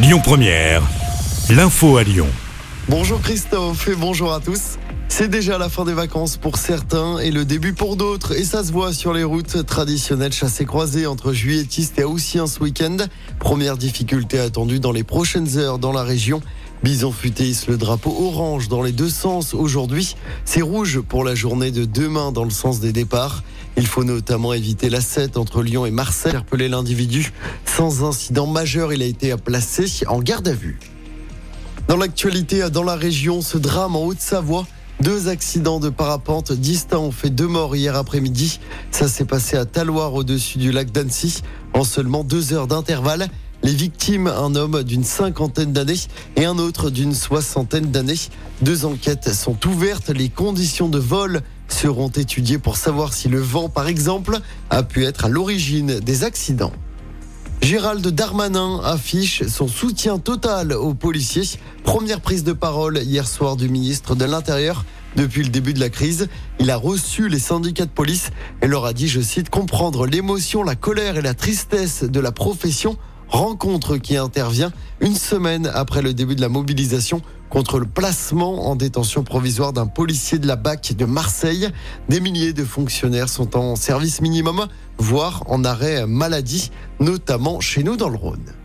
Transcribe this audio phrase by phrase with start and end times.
[0.00, 0.80] Lyon Première,
[1.50, 2.28] l'info à Lyon.
[2.88, 4.78] Bonjour Christophe et bonjour à tous.
[5.08, 8.62] C'est déjà la fin des vacances pour certains et le début pour d'autres et ça
[8.62, 12.96] se voit sur les routes traditionnelles chassées-croisées entre juilletistes et haussiens ce week-end.
[13.40, 16.42] Première difficulté attendue dans les prochaines heures dans la région.
[16.82, 20.16] Bison futé le drapeau orange dans les deux sens aujourd'hui.
[20.44, 23.42] C'est rouge pour la journée de demain dans le sens des départs.
[23.76, 26.30] Il faut notamment éviter la 7 entre Lyon et Marseille.
[26.30, 27.32] Interpellé l'individu
[27.64, 30.78] sans incident majeur, il a été placé en garde à vue.
[31.88, 34.66] Dans l'actualité, dans la région, ce drame en Haute-Savoie.
[35.00, 38.58] Deux accidents de parapente distincts ont fait deux morts hier après-midi.
[38.90, 41.42] Ça s'est passé à Taloir au-dessus du lac d'Annecy
[41.72, 43.28] en seulement deux heures d'intervalle.
[43.62, 45.98] Les victimes, un homme d'une cinquantaine d'années
[46.36, 48.14] et un autre d'une soixantaine d'années.
[48.62, 50.10] Deux enquêtes sont ouvertes.
[50.10, 54.38] Les conditions de vol seront étudiées pour savoir si le vent, par exemple,
[54.70, 56.72] a pu être à l'origine des accidents.
[57.60, 61.58] Gérald Darmanin affiche son soutien total aux policiers.
[61.82, 64.84] Première prise de parole hier soir du ministre de l'Intérieur.
[65.16, 66.28] Depuis le début de la crise,
[66.60, 68.30] il a reçu les syndicats de police
[68.62, 72.30] et leur a dit, je cite, comprendre l'émotion, la colère et la tristesse de la
[72.30, 72.96] profession
[73.28, 78.76] rencontre qui intervient une semaine après le début de la mobilisation contre le placement en
[78.76, 81.68] détention provisoire d'un policier de la BAC de Marseille.
[82.08, 84.66] Des milliers de fonctionnaires sont en service minimum,
[84.98, 88.57] voire en arrêt maladie, notamment chez nous dans le Rhône.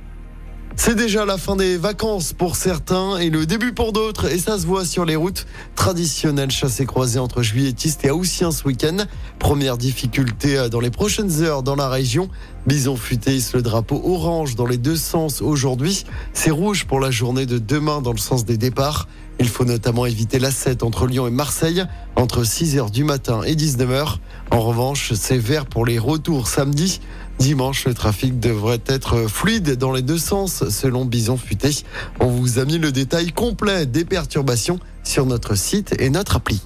[0.76, 4.58] C'est déjà la fin des vacances pour certains et le début pour d'autres et ça
[4.58, 8.98] se voit sur les routes traditionnelles chassées croisées entre juilletistes et haussiens ce week-end.
[9.40, 12.28] Première difficulté dans les prochaines heures dans la région.
[12.66, 16.06] Bison futé le drapeau orange dans les deux sens aujourd'hui.
[16.34, 19.08] C'est rouge pour la journée de demain dans le sens des départs.
[19.44, 21.84] Il faut notamment éviter la 7 entre Lyon et Marseille
[22.16, 24.16] entre 6h du matin et 19h.
[24.52, 27.02] En revanche, c'est vert pour les retours samedi.
[27.40, 31.72] Dimanche, le trafic devrait être fluide dans les deux sens selon Bison Futé.
[32.22, 36.62] On vous a mis le détail complet des perturbations sur notre site et notre appli.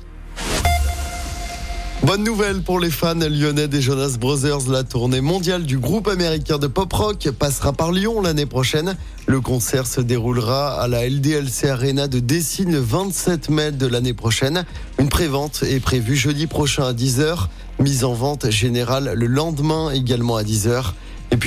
[2.07, 4.69] Bonne nouvelle pour les fans lyonnais des Jonas Brothers.
[4.69, 8.95] La tournée mondiale du groupe américain de pop rock passera par Lyon l'année prochaine.
[9.25, 14.13] Le concert se déroulera à la LDLC Arena de Dessine le 27 mai de l'année
[14.13, 14.63] prochaine.
[14.99, 17.47] Une prévente est prévue jeudi prochain à 10h.
[17.79, 20.93] Mise en vente générale le lendemain également à 10h.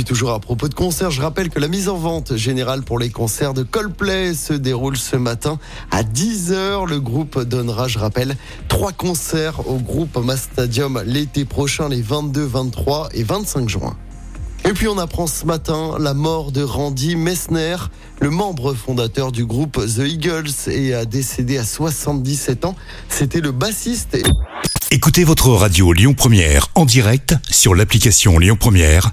[0.01, 2.99] Puis toujours à propos de concerts, je rappelle que la mise en vente générale pour
[2.99, 5.59] les concerts de Coldplay se déroule ce matin
[5.91, 6.89] à 10h.
[6.89, 8.35] Le groupe donnera, je rappelle,
[8.69, 13.95] trois concerts au groupe Stadium l'été prochain, les 22, 23 et 25 juin.
[14.65, 17.77] Et puis on apprend ce matin la mort de Randy Messner,
[18.23, 22.75] le membre fondateur du groupe The Eagles et a décédé à 77 ans.
[23.11, 24.17] C'était le bassiste.
[24.91, 29.13] Écoutez votre radio Lyon Première en direct sur l'application Lyon Première,